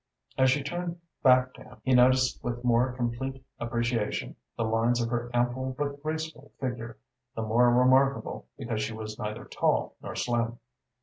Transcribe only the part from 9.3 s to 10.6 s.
tall nor slim.